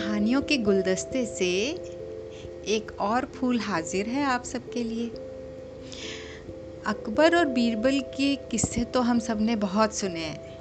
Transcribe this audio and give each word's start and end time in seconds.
कहानियों 0.00 0.42
के 0.42 0.56
गुलदस्ते 0.56 1.26
से 1.26 1.50
एक 2.68 3.00
और 3.00 3.24
फूल 3.24 3.58
हाजिर 3.58 4.06
है 4.06 4.24
आप 4.24 4.44
सबके 4.44 4.84
लिए। 4.84 5.06
अकबर 6.86 7.36
और 7.36 7.44
बीरबल 7.44 8.00
के 8.00 8.36
किस्से 8.36 8.84
तो 8.84 9.00
हम 9.00 9.18
सबने 9.18 9.56
बहुत 9.56 9.94
सुने 9.94 10.20
हैं। 10.20 10.54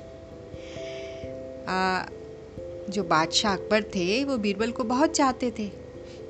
जो 2.90 3.04
बादशाह 3.04 3.56
अकबर 3.56 3.84
थे, 3.84 4.24
वो 4.24 4.38
बीरबल 4.38 4.72
को 4.72 4.84
बहुत 4.84 5.16
चाहते 5.16 5.52
थे। 5.60 5.72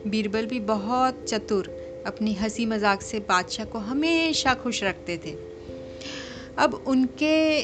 बीरबल 0.07 0.45
भी 0.45 0.59
बहुत 0.59 1.25
चतुर, 1.27 1.67
अपनी 2.07 2.33
हँसी 2.33 2.65
मज़ाक 2.65 3.01
से 3.01 3.19
बादशाह 3.19 3.65
को 3.65 3.79
हमेशा 3.79 4.53
खुश 4.53 4.83
रखते 4.83 5.17
थे। 5.17 5.52
अब 6.57 6.73
उनके 6.87 7.61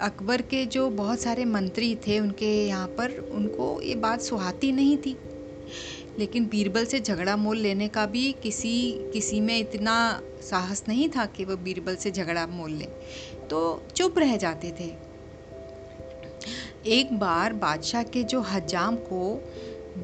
अकबर 0.00 0.42
के 0.42 0.64
जो 0.66 0.88
बहुत 0.90 1.20
सारे 1.20 1.44
मंत्री 1.44 1.94
थे 1.94 2.18
उनके 2.20 2.66
यहाँ 2.66 2.88
पर, 2.88 3.10
उनको 3.32 3.80
ये 3.82 3.94
बात 3.94 4.20
सुहाती 4.20 4.72
नहीं 4.72 4.96
थी। 4.96 5.16
लेकिन 6.18 6.46
बीरबल 6.46 6.84
से 6.84 7.00
झगड़ा 7.00 7.36
मोल 7.36 7.58
लेने 7.58 7.88
का 7.88 8.06
भी 8.06 8.32
किसी 8.32 8.92
किसी 9.12 9.40
में 9.40 9.58
इतना 9.58 10.22
साहस 10.50 10.84
नहीं 10.88 11.08
था 11.08 11.26
कि 11.26 11.44
वो 11.44 11.56
बीरबल 11.56 11.96
से 11.96 12.10
झगड़ा 12.10 12.46
मोल 12.46 12.70
लें। 12.70 12.88
तो 13.48 13.82
चुप 13.96 14.18
रह 14.18 14.36
जाते 14.36 14.70
थे। 14.80 14.90
एक 16.86 17.12
बार 17.18 17.52
बादशाह 17.52 18.02
के 18.02 18.22
जो 18.22 18.40
हजाम 18.40 18.96
को 18.96 19.50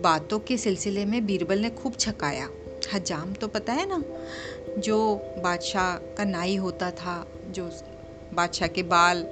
बातों 0.03 0.39
के 0.39 0.57
सिलसिले 0.57 1.05
में 1.05 1.27
बीरबल 1.27 1.59
ने 1.59 1.71
खूब 1.71 1.97
छकाया। 1.97 2.49
हजाम 2.95 3.33
तो 3.33 3.49
पता 3.49 3.73
है 3.73 3.87
ना, 3.89 4.03
जो 4.79 5.15
बादशाह 5.39 5.97
का 5.97 6.25
नाई 6.25 6.57
होता 6.57 6.91
था 6.91 7.27
जो 7.51 7.71
बादशाह 8.35 8.69
के 8.69 8.83
बाल 8.83 9.23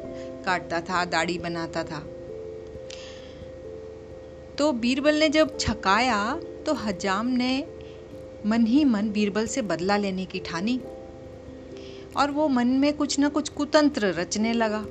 काटता 0.44 0.80
था, 0.80 1.04
दाढ़ी 1.04 1.38
बनाता 1.38 1.82
था। 1.84 1.98
तो 4.58 4.72
बीरबल 4.72 5.14
ने 5.14 5.28
जब 5.28 5.58
छकाया 5.58 6.40
तो 6.66 6.74
हजाम 6.74 7.26
ने 7.26 7.66
मन 8.46 8.66
ही 8.66 8.84
मन 8.84 9.10
बीरबल 9.10 9.46
से 9.46 9.62
बदला 9.62 9.96
लेने 9.96 10.24
की 10.24 10.38
ठानी 10.38 10.80
और 12.16 12.30
वो 12.30 12.48
मन 12.48 12.66
में 12.66 12.92
कुछ 12.92 13.18
ना 13.18 13.28
कुछ 13.28 13.48
कुतंत्र 13.48 14.12
रचने 14.12 14.52
लगा। 14.52 14.84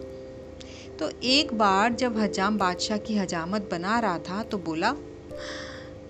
तो 0.99 1.09
एक 1.23 1.53
बार 1.53 1.93
जब 1.93 2.17
हजाम 2.17 2.57
बादशाह 2.57 2.97
की 2.97 3.17
हजामत 3.17 3.67
बना 3.71 3.99
रहा 3.99 4.19
था 4.19 4.43
तो 4.43 4.57
बोला, 4.57 4.93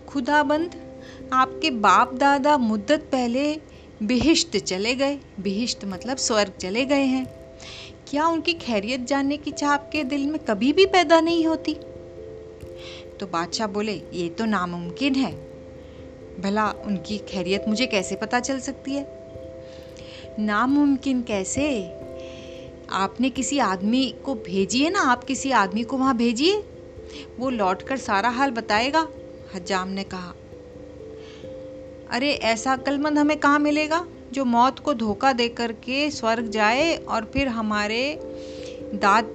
खुदाबंद, 0.08 0.76
आपके 1.34 1.70
बाप 1.72 2.14
दादा 2.14 2.58
मुद्दत 2.58 3.08
पहले 3.12 3.54
बिहिश्त 4.04 4.58
चले 4.58 4.96
गए। 4.96 5.20
बिहिश्त 5.40 5.86
मतलब 5.86 6.18
स्वर्ग 6.18 6.52
चले 6.60 6.86
गए 6.86 7.04
हैं। 7.04 7.26
क्या 8.08 8.28
उनकी 8.28 8.54
खैरियत 8.54 9.00
जानने 9.00 9.38
की 9.38 9.52
चाह 9.52 9.70
आपके 9.70 10.04
दिल 10.04 10.28
में 10.28 10.40
कभी 10.40 10.74
भी 10.74 10.86
पैदा 10.86 11.22
नहीं 11.22 11.46
होती? 11.46 11.74
तो 13.20 13.28
बादशाह 13.28 13.68
बोले, 13.68 14.02
ये 14.14 14.30
तो 14.30 14.46
नामुमकिन 14.46 15.16
है। 15.16 15.32
भला 16.40 16.72
उनकी 16.72 17.18
खैरियत 17.18 17.66
मुझे 17.68 17.86
कैसे 17.86 18.16
पता 18.16 18.40
चल 18.40 18.60
सकती 18.60 18.92
है? 18.92 19.08
नामुमकिन 20.40 21.22
कैसे? 21.22 21.92
आपने 22.90 23.30
किसी 23.30 23.60
आदमी 23.60 24.16
को 24.26 24.36
भेजिए 24.36 24.90
ना? 24.90 25.00
आप 25.00 25.24
किसी 25.24 25.52
आदमी 25.52 25.84
को 25.84 25.98
वहाँ 25.98 26.18
भेजिए। 26.18 26.64
वो 27.40 27.50
लौटकर 27.50 27.98
सारा 27.98 28.30
हाल 28.30 28.52
बताएगा, 28.52 29.08
हजाम 29.56 29.90
ने 29.90 30.04
कहा। 30.04 30.34
अरे, 32.12 32.32
ऐसा 32.32 32.74
अक्लमंद 32.74 33.20
हमें 33.20 33.38
कहाँ 33.38 33.60
मिलेगा 33.60 34.08
जो 34.34 34.46
मौत 34.46 34.80
को 34.80 34.94
धोखा 34.94 35.34
दे 35.34 35.50
करके 35.50 36.12
स्वर्ग 36.12 36.48
जाए 36.48 36.96
और 36.96 37.32
फिर 37.34 37.48
हमारे 37.48 38.20
दाद, 38.94 39.26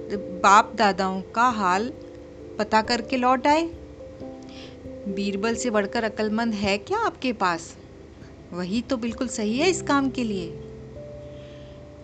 बाप 0.43 0.71
दादाओं 0.75 1.21
का 1.21 1.49
हाल 1.49 1.93
पता 2.59 2.81
करके 2.81 3.17
लौट 3.17 3.47
आए? 3.47 3.63
बीरबल 5.07 5.55
से 5.55 5.69
बढ़कर 5.69 6.03
अक्लमंद 6.03 6.53
है 6.53 6.77
क्या 6.77 6.97
आपके 6.97 7.33
पास? 7.33 7.77
वही 8.53 8.81
तो 8.81 8.97
बिल्कुल 8.97 9.27
सही 9.27 9.57
है 9.57 9.69
इस 9.69 9.81
काम 9.81 10.09
के 10.09 10.23
लिए। 10.23 10.49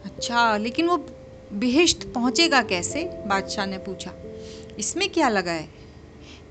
अच्छा 0.05 0.57
लेकिन 0.57 0.87
वो 0.87 1.05
बिहिश्त 1.53 2.11
पहुंचेगा 2.15 2.61
कैसे? 2.61 3.03
बादशाह 3.03 3.65
ने 3.65 3.77
पूछा। 3.77 4.11
इसमें 4.79 5.09
क्या 5.09 5.29
लगा 5.29 5.51
है? 5.51 5.76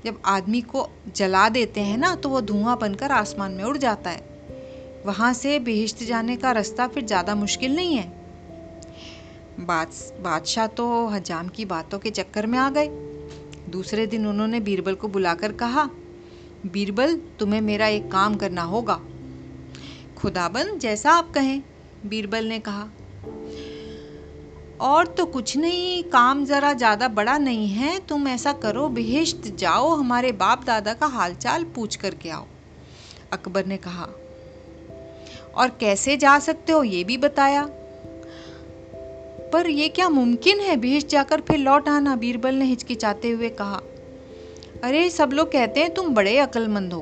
जब 0.07 0.21
आदमी 0.25 0.61
को 0.63 0.87
जला 1.17 1.47
देते 1.49 1.81
हैं 1.81 1.97
ना 1.97 2.13
तो 2.15 2.29
वो 2.29 2.41
धुआँ 2.43 2.77
बनकर 2.77 3.11
आसमान 3.11 3.51
में 3.51 3.63
उड़ 3.63 3.77
जाता 3.77 4.09
है। 4.09 4.25
वहाँ 5.05 5.33
से 5.33 5.57
बेहिश्त 5.59 6.03
जाने 6.03 6.35
का 6.35 6.51
रास्ता 6.51 6.87
फिर 6.87 7.05
ज़्यादा 7.05 7.35
मुश्किल 7.35 7.75
नहीं 7.75 7.95
है। 7.95 8.05
बादशाह 9.59 10.67
तो 10.67 10.85
हजाम 11.07 11.47
की 11.47 11.65
बातों 11.65 11.99
के 11.99 12.09
चक्कर 12.09 12.45
में 12.47 12.57
आ 12.59 12.69
गए। 12.69 12.89
दूसरे 13.69 14.05
दिन 14.07 14.27
उन्होंने 14.27 14.59
बीरबल 14.59 14.95
को 14.95 15.07
बुलाकर 15.07 15.51
कहा, 15.51 15.89
बीरबल, 16.65 17.15
तुम्हें 17.39 17.61
मेरा 17.61 17.87
एक 17.87 18.11
काम 18.11 18.35
करना 18.35 18.61
होगा। 18.65 18.99
खुदाबंद 20.17 20.79
जैसा 20.79 21.11
आप 21.11 21.31
कहें, 21.31 21.61
बीरबल 22.05 22.45
ने 22.45 22.59
कहा। 22.59 22.89
और 24.81 25.07
तो 25.07 25.25
कुछ 25.25 25.57
नहीं, 25.57 26.03
काम 26.03 26.45
ज़रा 26.45 26.73
ज़्यादा 26.73 27.07
बड़ा 27.07 27.37
नहीं 27.37 27.67
है, 27.67 27.99
तुम 27.99 28.27
ऐसा 28.27 28.53
करो, 28.53 28.87
बेहिश्त 28.87 29.47
जाओ, 29.47 29.89
हमारे 29.89 30.31
बाप 30.31 30.63
दादा 30.63 30.93
का 30.93 31.05
हालचाल 31.05 31.63
पूछ 31.63 31.95
करके 31.95 32.29
आओ। 32.29 32.45
अकबर 33.33 33.65
ने 33.65 33.77
कहा, 33.77 34.07
और 35.55 35.69
कैसे 35.69 36.17
जा 36.17 36.39
सकते 36.39 36.71
हो, 36.71 36.83
ये 36.83 37.03
भी 37.03 37.17
बताया? 37.17 37.69
पर 39.53 39.69
यह 39.69 39.87
क्या 39.87 40.09
मुमकिन 40.09 40.59
है? 40.59 40.77
बीच 40.77 41.09
जाकर 41.09 41.41
फिर 41.41 41.57
लौट 41.57 41.89
आना, 41.89 42.15
बीरबल 42.15 42.55
ने 42.55 42.65
हिचकिचाते 42.65 43.29
हुए 43.29 43.49
कहा, 43.49 43.81
अरे, 44.83 45.09
सब 45.09 45.31
लोग 45.33 45.51
कहते 45.51 45.79
हैं 45.79 45.93
तुम 45.93 46.13
बड़े 46.13 46.37
अक्लमंद 46.37 46.93
हो, 46.93 47.01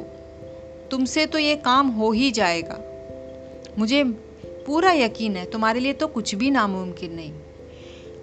तुमसे 0.92 1.26
तो 1.26 1.38
ये 1.38 1.56
काम 1.56 1.88
हो 1.88 2.12
ही 2.12 2.32
जाएगा। 2.32 2.80
मुझे 3.80 4.04
पूरा 4.68 4.92
यकीन 4.92 5.36
है, 5.38 5.46
तुम्हारे 5.46 5.80
लिए 5.80 5.94
तो 5.94 6.08
कुछ 6.08 6.36
भी 6.36 6.52
नामुमकिन 6.52 7.14
नहीं। 7.14 7.34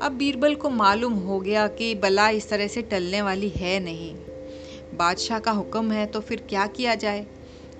अब 0.02 0.12
बीरबल 0.12 0.54
को 0.54 0.70
मालूम 0.70 1.12
हो 1.12 1.38
गया 1.40 1.66
कि 1.68 1.94
बला 1.94 2.28
इस 2.30 2.48
तरह 2.48 2.66
से 2.66 2.82
टलने 2.82 3.22
वाली 3.22 3.48
है 3.48 3.78
नहीं। 3.80 4.14
बादशाह 4.96 5.38
का 5.38 5.50
हुक्म 5.50 5.92
है 5.92 6.06
तो 6.06 6.20
फिर 6.20 6.42
क्या 6.48 6.66
किया 6.66 6.94
जाए? 6.94 7.26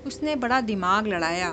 उसने 0.06 0.36
बड़ा 0.36 0.60
दिमाग 0.60 1.06
लड़ाया। 1.06 1.50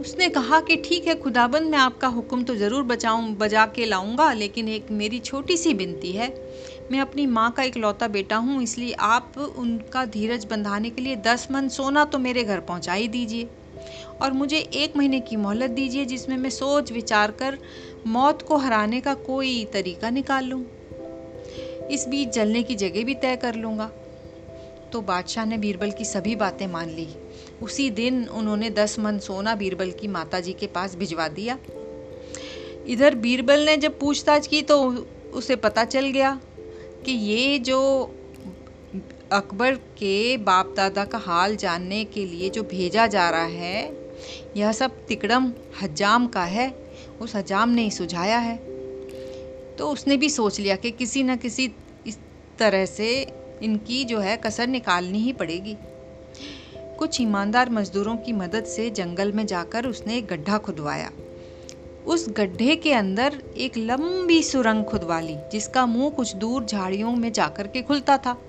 उसने 0.00 0.28
कहा 0.28 0.60
कि 0.60 0.76
ठीक 0.76 1.06
है, 1.06 1.14
खुदाबंद, 1.14 1.70
मैं 1.70 1.78
आपका 1.78 2.08
हुक्म 2.08 2.42
तो 2.42 2.54
ज़रूर 2.56 2.82
बचाऊं, 2.82 3.34
बजा 3.34 3.66
के 3.66 3.84
लाऊँगा, 3.84 4.32
लेकिन 4.32 4.68
एक 4.68 4.90
मेरी 4.90 5.18
छोटी 5.18 5.56
सी 5.56 5.74
बिनती 5.74 6.12
है। 6.12 6.28
मैं 6.92 7.00
अपनी 7.00 7.26
माँ 7.26 7.50
का 7.50 7.62
एक 7.62 7.76
लौता 7.76 8.08
बेटा 8.08 8.36
हूँ, 8.36 8.62
इसलिए 8.62 8.92
आप 8.92 9.38
उनका 9.58 10.04
धीरज 10.04 10.44
बंधाने 10.44 10.90
के 10.90 11.02
लिए 11.02 11.16
दस 11.16 11.48
मन 11.50 11.68
सोना 11.68 12.04
तो 12.04 12.18
मेरे 12.18 12.44
घर 12.44 12.60
पहुँचा 12.60 12.92
ही 12.92 13.08
दीजिए। 13.08 13.48
और 14.22 14.32
मुझे 14.32 14.58
एक 14.58 14.96
महीने 14.96 15.20
की 15.20 15.36
मोहलत 15.36 15.70
दीजिए 15.70 16.04
जिसमें 16.04 16.36
मैं 16.36 16.50
सोच 16.50 16.92
विचार 16.92 17.30
कर 17.30 17.58
मौत 18.06 18.42
को 18.42 18.56
हराने 18.56 19.00
का 19.00 19.14
कोई 19.14 19.64
तरीका 19.64 20.10
निकाल 20.10 20.44
लूँ। 20.44 20.64
इस 21.90 22.08
बीच 22.08 22.28
जलने 22.28 22.62
की 22.62 22.74
जगह 22.74 23.04
भी 23.04 23.14
तय 23.14 23.36
कर 23.36 23.54
लूँगा। 23.54 23.90
तो 24.92 25.00
बादशाह 25.00 25.44
ने 25.44 25.58
बीरबल 25.58 25.90
की 25.90 26.04
सभी 26.04 26.36
बातें 26.36 26.66
मान 26.66 26.90
ली। 26.90 27.08
उसी 27.62 27.90
दिन 27.90 28.28
उन्होंने 28.28 28.70
दस 28.70 28.98
मन 28.98 29.18
सोना 29.18 29.54
बीरबल 29.54 29.90
की 29.90 30.08
माता 30.08 30.40
जी 30.40 30.52
के 30.52 30.66
पास 30.66 30.94
भिजवा 30.96 31.28
दिया। 31.28 31.58
इधर 32.86 33.14
बीरबल 33.14 33.60
ने 33.60 33.76
जब 33.76 33.98
पूछताछ 33.98 34.46
की 34.46 34.62
तो 34.62 34.82
उसे 35.32 35.56
पता 35.56 35.84
चल 35.84 36.06
गया 36.06 36.40
कि 37.04 37.12
ये 37.12 37.58
जो 37.58 37.80
अकबर 39.34 39.74
के 39.74 40.36
बाप 40.36 40.74
दादा 40.76 41.04
का 41.04 41.18
हाल 41.18 41.56
जानने 41.56 42.04
के 42.04 42.26
लिए 42.26 42.50
जो 42.50 42.62
भेजा 42.62 43.06
जा 43.06 43.30
रहा 43.30 43.44
है, 43.44 43.96
यह 44.56 44.72
सब 44.72 45.06
तिकड़म 45.06 45.52
हजाम 45.82 46.26
का 46.26 46.44
है। 46.44 46.74
उस 47.20 47.36
हजाम 47.36 47.68
ने 47.68 47.82
ही 47.82 47.90
सुझाया 47.90 48.38
है। 48.38 48.56
तो 49.76 49.90
उसने 49.90 50.16
भी 50.16 50.30
सोच 50.30 50.60
लिया 50.60 50.76
कि 50.76 50.90
किसी 50.90 51.22
न 51.22 51.36
किसी 51.36 51.72
इस 52.06 52.18
तरह 52.58 52.86
से 52.86 53.26
इनकी 53.62 54.04
जो 54.04 54.18
है 54.18 54.36
कसर 54.36 54.66
निकालनी 54.66 55.18
ही 55.18 55.32
पड़ेगी। 55.32 55.76
कुछ 56.98 57.20
ईमानदार 57.20 57.70
मजदूरों 57.70 58.16
की 58.16 58.32
मदद 58.32 58.64
से 58.64 58.90
जंगल 58.90 59.32
में 59.32 59.46
जाकर 59.46 59.86
उसने 59.86 60.18
एक 60.18 60.26
गड्ढा 60.26 60.58
खुदवाया। 60.58 61.10
उस 62.06 62.28
गड्ढे 62.28 62.76
के 62.76 62.92
अंदर 62.92 63.42
एक 63.56 63.76
लंबी 63.76 64.42
सुरंग 64.42 64.84
खुदवा 64.84 65.20
ली, 65.20 65.36
जिसका 65.52 65.86
मुँह 65.86 66.10
कुछ 66.10 66.34
दूर 66.34 66.64
झाड़ियों 66.64 67.12
में 67.12 67.32
जाकर 67.32 67.66
के 67.66 67.82
खुलता 67.82 68.18
था। 68.18 68.40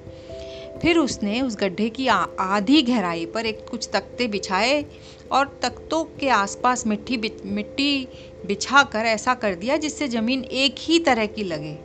फिर 0.85 0.97
उसने 0.97 1.41
उस 1.41 1.55
गड्ढे 1.57 1.89
की 1.89 2.07
आधी 2.07 2.81
गहराई 2.81 3.25
पर 3.25 3.45
एक 3.45 3.65
कुछ 3.71 3.89
तख्ते 3.93 4.27
बिछाए 4.27 4.85
और 5.31 5.59
तख्तों 5.63 6.03
के 6.19 6.29
आसपास 6.29 6.87
मिट्टी 6.87 7.17
मिट्टी 7.45 8.07
बिछा 8.45 8.83
कर 8.83 9.05
ऐसा 9.05 9.33
कर 9.33 9.55
दिया 9.55 9.77
जिससे 9.77 10.07
ज़मीन 10.07 10.43
एक 10.43 10.75
ही 10.79 10.99
तरह 10.99 11.25
की 11.25 11.43
लगे। 11.43 11.77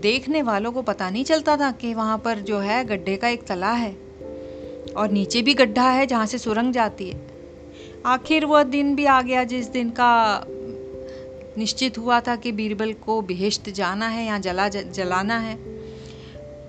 देखने 0.00 0.42
वालों 0.42 0.72
को 0.72 0.82
पता 0.82 1.10
नहीं 1.10 1.24
चलता 1.24 1.56
था 1.56 1.70
कि 1.72 1.94
वहाँ 1.94 2.18
पर 2.18 2.38
जो 2.38 2.58
है 2.58 2.84
गड्ढे 2.84 3.16
का 3.16 3.28
एक 3.28 3.46
तला 3.46 3.72
है 3.72 3.92
और 4.96 5.10
नीचे 5.12 5.42
भी 5.42 5.54
गड्ढा 5.54 5.90
है 5.90 6.06
जहाँ 6.06 6.26
से 6.26 6.38
सुरंग 6.38 6.72
जाती 6.72 7.10
है। 7.10 7.20
आखिर 8.06 8.44
वह 8.44 8.62
दिन 8.62 8.96
भी 8.96 9.04
आ 9.04 9.22
गया 9.22 9.44
जिस 9.44 9.68
दिन 9.68 9.90
का 9.90 10.46
निश्चित 11.58 11.98
हुआ 11.98 12.20
था 12.20 12.36
कि 12.36 12.52
बीरबल 12.52 12.92
को 12.92 13.22
बेहश्त 13.22 13.70
जाना 13.70 14.08
है 14.08 14.26
या 14.26 14.38
जला, 14.38 14.68
जलाना 14.68 15.38
है। 15.38 15.75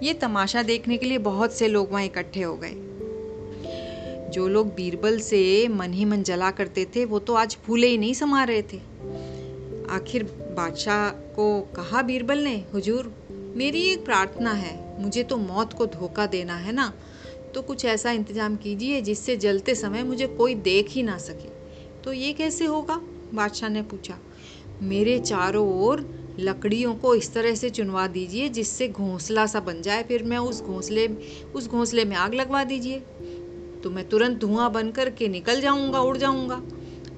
ये 0.04 0.14
तमाशा 0.14 0.64
देखने 0.64 0.98
के 0.98 1.06
लिए 1.06 1.18
बहुत 1.18 1.54
से 1.54 1.68
लोग 1.68 1.92
वहाँ 1.92 2.06
इकट्ठे 2.06 2.42
हो 2.42 2.60
गए। 2.64 2.74
जो 4.30 4.48
लोग 4.48 4.76
बीरबल 4.76 5.20
से 5.20 5.68
मन 5.68 5.94
ही 5.94 6.06
मन 6.06 6.24
जला 6.24 6.52
करते 6.52 6.86
थे, 6.86 7.06
वो 7.06 7.20
तो 7.20 7.34
आज 7.34 7.58
फूले 7.66 7.88
ही 7.88 7.98
नहीं 7.98 8.14
समा 8.14 8.44
रहे 8.44 8.62
थे। 8.62 8.78
आखिर 9.90 10.24
बादशाह 10.58 11.10
को 11.10 11.62
कहा 11.62 12.02
बीरबल 12.02 12.38
ने, 12.38 12.66
हुजूर, 12.74 13.14
मेरी 13.56 13.82
एक 13.82 14.06
प्रार्थना 14.06 14.52
है, 14.52 15.02
मुझे 15.04 15.24
तो 15.24 15.38
मौत 15.38 15.74
को 15.74 15.86
धोखा 15.86 16.26
देना 16.26 16.56
है 16.56 16.72
ना? 16.72 16.94
तो 17.56 17.62
कुछ 17.62 17.86
ऐसा 17.86 18.12
इंतज़ाम 18.12 18.56
कीजिए 18.56 19.02
जिससे 19.02 19.38
जलते 19.38 19.76
समय 19.76 20.04
मुझे 20.04 20.28
कोई 20.28 20.56
देख 20.56 20.90
ही 20.90 21.04
ना 21.04 21.18
सके। 21.18 21.50
तो 22.04 22.14
ये 22.14 22.34
कैसे 22.34 22.66
होगा? 22.66 23.02
बादशाह 23.34 23.70
ने 23.70 23.82
पूछा। 23.82 24.18
मेरे 24.82 25.20
चारों 25.20 25.82
ओर 25.82 26.27
लकड़ियों 26.40 26.94
को 26.96 27.14
इस 27.16 27.34
तरह 27.34 27.56
से 27.56 27.70
चुनवा 27.70 28.08
दीजिए 28.08 28.50
जिससे 28.50 28.88
घोंसला 28.88 29.46
सा 29.46 29.60
बन 29.60 29.82
जाए। 29.82 30.04
फिर 30.04 30.24
मैं 30.24 30.38
उस 30.38 30.62
घोंसले 30.64 31.08
उस 31.56 31.68
घोंसले 31.68 32.06
में 32.06 32.16
आग 32.16 32.34
लगवा 32.34 32.64
दीजिए। 32.64 33.00
तो 33.84 33.90
मैं 33.90 34.08
तुरंत 34.10 34.38
धुआँ 34.38 34.72
बन 34.72 34.92
कर 34.92 35.10
के 35.10 35.28
निकल 35.28 35.62
जाऊँगा, 35.62 36.00
उड़ 36.00 36.18
जाऊँगा 36.18 36.62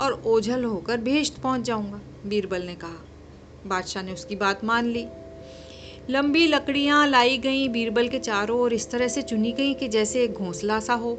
और 0.01 0.21
ओझल 0.25 0.63
होकर 0.63 0.98
भेष्ट 0.98 1.33
पहुँच 1.33 1.62
जाऊँगा, 1.62 2.01
बीरबल 2.25 2.62
ने 2.62 2.75
कहा। 2.75 3.06
बादशाह 3.68 4.04
ने 4.04 4.13
उसकी 4.13 4.36
बात 4.36 4.63
मान 4.63 4.86
ली। 4.86 5.06
लंबी 6.10 6.45
लकड़ियाँ 6.48 7.07
लाई 7.07 7.38
गईं 7.38 7.71
बीरबल 7.71 8.07
के 8.07 8.19
चारों 8.19 8.60
ओर, 8.60 8.74
इस 8.74 8.89
तरह 8.92 9.07
से 9.07 9.21
चुनी 9.21 9.51
गई 9.51 9.74
कि 9.74 9.88
जैसे 9.88 10.24
एक 10.24 10.33
घोंसला 10.33 10.80
सा 10.80 10.94
हो। 10.94 11.13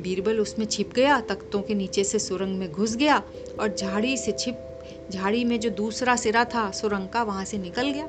बीरबल 0.00 0.38
उसमें 0.38 0.66
छिप 0.66 0.92
गया, 0.92 1.20
तख्तों 1.20 1.60
के 1.62 1.74
नीचे 1.74 2.04
से 2.04 2.18
सुरंग 2.18 2.58
में 2.58 2.70
घुस 2.72 2.96
गया 2.96 3.22
और 3.60 3.74
झाड़ी 3.74 4.16
से 4.16 4.32
छिप 4.32 4.64
झाड़ी 5.10 5.44
में 5.44 5.58
जो 5.60 5.70
दूसरा 5.70 6.16
सिरा 6.16 6.44
था 6.44 6.70
सुरंग 6.70 7.08
का 7.08 7.22
वहाँ 7.22 7.44
से 7.44 7.58
निकल 7.58 7.90
गया। 7.90 8.08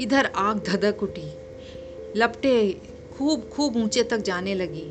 इधर 0.00 0.30
आग 0.36 0.58
धधक 0.58 1.02
उठी, 1.02 1.28
लपटे 2.16 2.70
खूब 3.12 3.48
खूब 3.48 3.76
ऊँचे 3.76 4.02
तक 4.02 4.18
जाने 4.18 4.54
लगी। 4.54 4.84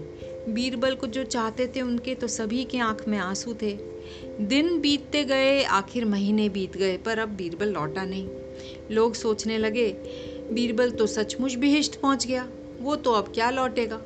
बीरबल 0.54 0.96
को 0.96 1.08
जो 1.08 1.24
चाहते 1.24 1.68
थे 1.68 1.82
उनके 1.82 2.16
तो 2.16 2.28
सभी 2.28 2.64
के 2.64 2.78
आँख 2.78 3.08
में 3.08 3.18
आँसू 3.18 3.54
थे। 3.54 3.74
दिन 4.42 4.80
बीतते 4.82 5.24
गए, 5.24 5.64
आखिर 5.64 6.06
महीने 6.06 6.50
बीत 6.50 6.78
गए, 6.78 6.98
पर 6.98 7.20
अब 7.20 7.30
बीरबल 7.30 7.68
लौटा 7.68 8.06
नहीं। 8.06 8.28
लोग 8.92 9.14
सोचने 9.14 9.58
लगे, 9.58 9.88
बीरबल 10.52 10.92
तो 10.92 11.08
सचमुच 11.08 11.56
बेहिश्त 11.56 12.00
पहुँच 12.02 12.26
गया, 12.28 12.48
वो 12.82 12.96
तो 12.96 13.12
अब 13.12 13.32
क्या 13.34 13.50
लौटेगा? 13.50 14.02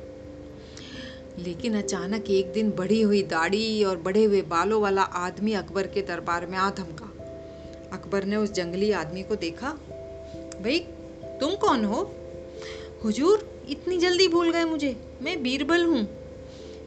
लेकिन 1.38 1.76
अचानक 1.76 2.30
एक 2.30 2.52
दिन 2.52 2.70
बढ़ी 2.70 3.02
हुई 3.02 3.22
दाढ़ी 3.22 3.84
और 3.84 3.96
बढ़े 3.96 4.24
हुए 4.24 4.42
बालों 4.42 4.82
वाला 4.82 5.02
आदमी 5.02 5.52
अकबर 5.52 5.86
के 5.86 6.02
दरबार 6.02 6.46
में 6.46 6.58
आ 6.58 6.70
धमका। 6.70 7.10
अकबर 7.92 8.24
ने 8.24 8.36
उस 8.36 8.52
जंगली 8.52 8.90
आदमी 8.90 9.22
को 9.22 9.36
देखा। 9.36 9.68
भाई, 10.62 10.78
तुम 11.40 11.54
कौन 11.54 11.84
हो? 11.84 12.14
हुजूर, 13.04 13.62
इतनी 13.68 13.98
जल्दी 13.98 14.28
भूल 14.28 14.52
गए 14.52 14.64
मुझे। 14.64 14.96
मैं 15.22 15.42
बीरबल 15.42 15.84
हूँ। 15.84 16.08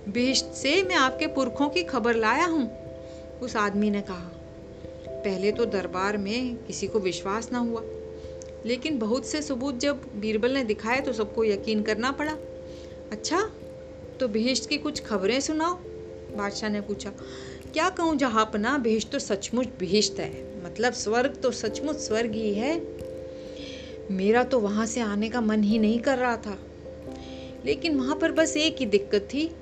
बेश्त 0.09 0.45
से 0.45 0.83
मैं 0.83 0.95
आपके 0.95 1.27
पुरखों 1.27 1.69
की 1.69 1.83
खबर 1.83 2.15
लाया 2.15 2.45
हूँ। 2.45 2.77
उस 3.39 3.55
आदमी 3.55 3.89
ने 3.89 4.01
कहा। 4.01 4.31
पहले 5.07 5.51
तो 5.51 5.65
दरबार 5.65 6.17
में 6.17 6.55
किसी 6.55 6.88
को 6.88 6.99
विश्वास 6.99 7.51
ना 7.51 7.59
हुआ। 7.59 7.81
लेकिन 8.65 8.99
बहुत 8.99 9.25
से 9.25 9.41
सबूत 9.41 9.79
जब 9.79 10.01
बीरबल 10.15 10.51
ने 10.51 10.63
दिखाए 10.63 11.01
तो 11.01 11.13
सबको 11.13 11.44
यकीन 11.44 11.81
करना 11.81 12.11
पड़ा। 12.11 12.38
अच्छा 13.11 13.51
तो 14.19 14.28
बेहश्त 14.28 14.69
की 14.69 14.78
कुछ 14.78 15.00
खबरें 15.00 15.40
सुनाओ। 15.40 15.74
बादशाह 16.38 16.69
ने 16.69 16.81
पूछा, 16.81 17.10
क्या 17.74 17.90
कहूँ 17.90 18.16
जहाँ 18.16 18.46
अपना 18.46 18.78
बेहश्त 18.78 19.12
तो 19.12 19.19
सचमुच 19.19 19.68
बेहश्त 19.80 20.19
है? 20.19 20.64
मतलब 20.66 20.94
स्वर्ग 20.94 21.36
तो 21.44 21.52
सचमुच 21.52 21.96
स्वर्ग 21.96 22.31
ही 22.31 22.54
है। 22.54 22.81
मेरा 24.12 24.44
तो 24.44 24.60
वहाँ 24.60 24.86
से 24.86 25.02
आने 25.02 25.30
का 25.30 25.42
मन 25.42 25.64
ही 25.64 25.80
नहीं 25.80 26.00
कर 26.00 26.18
रहा 26.18 26.38
था। 26.38 26.58
लेकिन 27.66 27.98
वहाँ 27.98 28.16
पर 28.16 28.31
बस 28.31 28.58
एक 28.58 28.75
ही 28.80 28.86
दिक्कत 28.86 29.22
थी, 29.22 29.56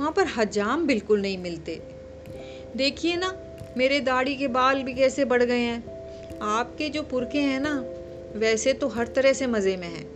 वहाँ 0.00 0.12
पर 0.12 0.26
हजाम 0.26 0.86
बिल्कुल 0.86 1.20
नहीं 1.20 1.38
मिलते। 1.38 1.82
देखिए 2.76 3.16
ना, 3.16 3.36
मेरे 3.76 4.00
दाढ़ी 4.00 4.36
के 4.36 4.48
बाल 4.48 4.82
भी 4.82 4.94
कैसे 4.94 5.24
बढ़ 5.24 5.42
गए 5.42 5.60
हैं। 5.60 6.38
आपके 6.42 6.88
जो 6.88 7.02
पुरखे 7.02 7.38
हैं 7.38 7.60
ना, 7.60 7.84
वैसे 8.38 8.72
तो 8.72 8.88
हर 8.88 9.06
तरह 9.06 9.32
से 9.32 9.46
मज़े 9.46 9.76
में 9.76 9.88
हैं। 9.88 10.06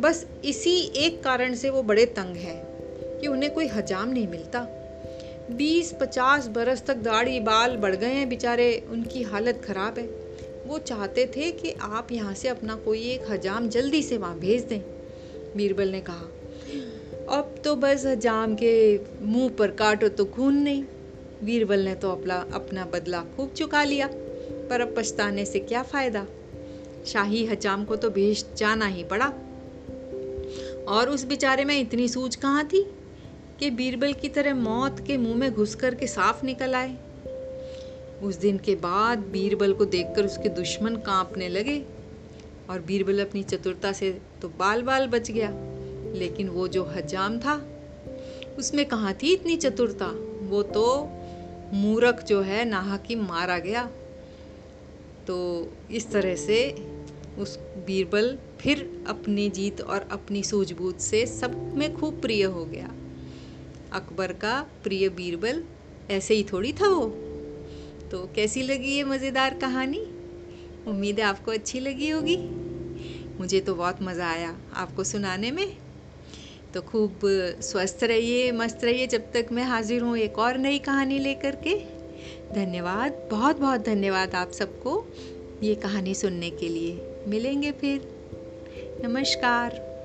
बस 0.00 0.26
इसी 0.44 0.80
एक 0.96 1.22
कारण 1.22 1.54
से 1.54 1.70
वो 1.70 1.82
बड़े 1.82 2.06
तंग 2.06 2.36
हैं। 2.36 2.75
कि 3.20 3.26
उन्हें 3.26 3.52
कोई 3.54 3.66
हजाम 3.66 4.08
नहीं 4.08 4.28
मिलता। 4.28 4.66
बीस 5.50 5.92
पचास 6.00 6.46
बरस 6.48 6.82
तक 6.86 6.96
दाढ़ी 6.96 7.40
बाल 7.40 7.76
बढ़ 7.76 7.94
गए 7.94 8.06
हैं, 8.06 8.28
बेचारे, 8.28 8.86
उनकी 8.90 9.22
हालत 9.22 9.62
ख़राब 9.64 9.98
है। 9.98 10.06
वो 10.66 10.78
चाहते 10.78 11.26
थे 11.26 11.50
कि 11.50 11.74
आप 11.82 12.12
यहाँ 12.12 12.34
से 12.34 12.48
अपना 12.48 12.74
कोई 12.74 13.02
एक 13.02 13.30
हजाम 13.30 13.68
जल्दी 13.68 14.02
से 14.02 14.18
वहाँ 14.18 14.38
भेज 14.38 14.62
दें, 14.62 14.80
बीरबल 15.56 15.88
ने 15.88 16.00
कहा। 16.00 17.36
अब 17.38 17.54
तो 17.64 17.74
बस 17.76 18.06
हजाम 18.06 18.54
के 18.54 18.98
मुँह 19.22 19.48
पर 19.48 19.70
काटो 19.70 20.08
तो 20.08 20.24
खून 20.24 20.54
नहीं, 20.54 20.84
बीरबल 21.44 21.80
ने 21.80 21.94
तो 21.94 22.10
अपना 22.10 22.34
अपना 22.52 22.84
बदला 22.84 23.20
खूब 23.36 23.52
चुका 23.52 23.84
लिया। 23.84 24.08
पर 24.70 24.80
अब 24.80 24.94
पछताने 24.96 25.44
से 25.44 25.58
क्या 25.58 25.82
फ़ायदा? 25.82 26.26
शाही 27.06 27.44
हजाम 27.46 27.84
को 27.84 27.96
तो 27.96 28.10
भेज 28.10 28.44
जाना 28.56 28.86
ही 28.86 29.04
पड़ा। 29.04 29.26
और 30.88 31.08
उस 31.08 31.24
बेचारे 31.24 31.64
में 31.64 31.80
इतनी 31.80 32.08
सूझ 32.08 32.34
कहाँ 32.36 32.64
थी? 32.66 32.95
कि 33.60 33.70
बीरबल 33.70 34.12
की 34.12 34.28
तरह 34.28 34.54
मौत 34.54 35.06
के 35.06 35.16
मुँह 35.16 35.36
में 35.36 35.54
घुस 35.54 35.74
कर 35.74 35.94
के 35.94 36.06
साफ़ 36.06 36.44
निकल 36.46 36.74
आए। 36.74 36.96
उस 38.22 38.36
दिन 38.36 38.58
के 38.58 38.74
बाद 38.74 39.18
बीरबल 39.18 39.72
को 39.72 39.84
देखकर 39.84 40.24
उसके 40.24 40.48
दुश्मन 40.48 40.96
कांपने 40.96 41.48
लगे 41.48 41.78
और 42.70 42.80
बीरबल 42.80 43.24
अपनी 43.24 43.42
चतुरता 43.42 43.92
से 43.92 44.10
तो 44.42 44.48
बाल 44.48 44.82
बाल 44.82 45.06
बच 45.06 45.30
गया, 45.30 45.50
लेकिन 46.14 46.48
वो 46.48 46.68
जो 46.68 46.84
हजाम 46.84 47.38
था, 47.38 47.54
उसमें 48.58 48.86
कहाँ 48.86 49.14
थी 49.14 49.32
इतनी 49.34 49.56
चतुरता? 49.56 50.06
वो 50.42 50.62
तो 50.62 51.10
मूरख 51.72 52.24
जो 52.24 52.40
है, 52.40 52.64
नाहक 52.64 53.02
मारा 53.12 53.58
गया। 53.58 53.90
तो 55.26 55.36
इस 55.90 56.10
तरह 56.10 56.34
से 56.34 56.58
उस 57.38 57.58
बीरबल 57.86 58.38
फिर 58.60 59.04
अपनी 59.08 59.48
जीत 59.50 59.80
और 59.80 60.08
अपनी 60.10 60.42
सूझबूझ 60.42 60.94
से 60.94 61.26
सब 61.26 61.74
में 61.76 61.96
खूब 61.96 62.20
प्रिय 62.20 62.44
हो 62.44 62.64
गया। 62.64 62.94
अकबर 63.92 64.32
का 64.32 64.66
प्रिय 64.82 65.08
बीरबल, 65.08 65.64
ऐसे 66.10 66.34
ही 66.34 66.44
थोड़ी 66.44 66.72
था 66.72 66.88
वो। 66.88 67.06
तो 68.10 68.32
कैसी 68.36 68.62
लगी 68.62 68.88
ये 68.88 69.04
मज़ेदार 69.04 69.54
कहानी? 69.54 69.98
उम्मीद 70.86 71.18
है 71.18 71.24
आपको 71.24 71.50
अच्छी 71.50 71.80
लगी 71.80 72.08
होगी। 72.08 72.36
मुझे 73.40 73.60
तो 73.60 73.74
बहुत 73.74 74.02
मज़ा 74.02 74.30
आया 74.30 74.58
आपको 74.74 75.04
सुनाने 75.04 75.50
में। 75.50 75.76
तो 76.74 76.82
खूब 76.82 77.20
स्वस्थ 77.60 77.98
रहिए, 78.02 78.52
मस्त 78.52 78.84
रहिए 78.84 79.06
जब 79.06 79.32
तक 79.32 79.46
मैं 79.52 79.64
हाजिर 79.64 80.02
हूँ 80.02 80.18
एक 80.18 80.38
और 80.38 80.58
नई 80.58 80.78
कहानी 80.78 81.18
लेकर 81.18 81.56
के। 81.66 81.96
धन्यवाद 82.54 83.28
बहुत 83.30 83.56
बहुत 83.56 83.80
धन्यवाद 83.80 84.34
आप 84.34 84.50
सबको 84.50 85.06
ये 85.62 85.74
कहानी 85.74 86.14
सुनने 86.14 86.50
के 86.50 86.68
लिए। 86.68 87.00
मिलेंगे 87.28 87.72
फिर। 87.72 88.08
नमस्कार। 89.04 89.95